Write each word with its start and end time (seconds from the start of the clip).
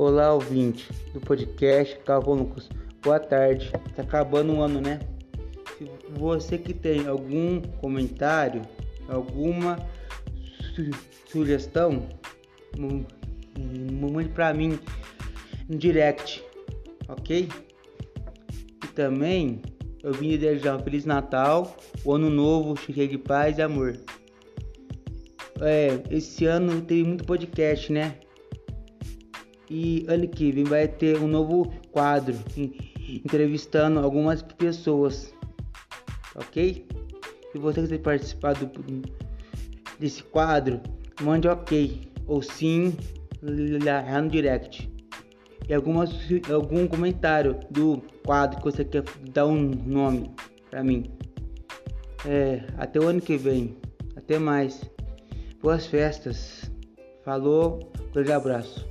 Olá, 0.00 0.32
ouvinte 0.32 0.88
do 1.12 1.20
podcast 1.20 1.98
Cavônicos. 2.04 2.68
Boa 3.02 3.18
tarde. 3.18 3.72
Tá 3.96 4.02
acabando 4.02 4.52
o 4.52 4.62
ano, 4.62 4.80
né? 4.80 5.00
Se 5.76 5.90
você 6.16 6.56
que 6.56 6.72
tem 6.72 7.08
algum 7.08 7.60
comentário, 7.80 8.62
alguma 9.08 9.76
su 10.72 10.88
sugestão, 11.28 12.08
mande 12.78 14.28
para 14.28 14.54
mim 14.54 14.78
no 15.68 15.76
direct, 15.76 16.44
ok? 17.08 17.48
E 18.84 18.86
também 18.94 19.60
eu 20.04 20.12
vim 20.12 20.38
desejar 20.38 20.76
um 20.76 20.78
Feliz 20.84 21.04
Natal, 21.04 21.76
o 22.04 22.14
Ano 22.14 22.30
Novo 22.30 22.76
cheio 22.76 23.08
de 23.08 23.18
paz 23.18 23.58
e 23.58 23.62
amor. 23.62 23.98
É, 25.60 26.00
esse 26.08 26.46
ano 26.46 26.82
tem 26.82 27.02
muito 27.02 27.24
podcast, 27.24 27.92
né? 27.92 28.20
E 29.70 30.06
ano 30.08 30.26
que 30.26 30.50
vem 30.50 30.64
vai 30.64 30.88
ter 30.88 31.18
um 31.18 31.28
novo 31.28 31.70
quadro 31.92 32.34
entrevistando 33.06 34.00
algumas 34.00 34.42
pessoas, 34.42 35.34
ok? 36.34 36.86
Se 37.52 37.58
você 37.58 37.80
quiser 37.82 37.98
participar 37.98 38.54
do, 38.54 38.70
desse 39.98 40.22
quadro, 40.22 40.80
mande 41.20 41.48
ok 41.48 42.00
ou 42.26 42.42
sim 42.42 42.94
lá 43.42 44.20
no 44.20 44.28
direct. 44.28 44.90
E 45.68 45.74
algumas, 45.74 46.10
algum 46.50 46.86
comentário 46.86 47.58
do 47.70 48.02
quadro 48.24 48.58
que 48.58 48.64
você 48.64 48.84
quer 48.84 49.04
dar 49.32 49.46
um 49.46 49.70
nome 49.86 50.30
para 50.70 50.82
mim. 50.82 51.10
É, 52.26 52.64
até 52.78 52.98
o 52.98 53.06
ano 53.06 53.20
que 53.20 53.36
vem. 53.36 53.76
Até 54.16 54.38
mais. 54.38 54.82
Boas 55.62 55.86
festas. 55.86 56.70
Falou, 57.22 57.92
grande 58.12 58.32
abraço. 58.32 58.88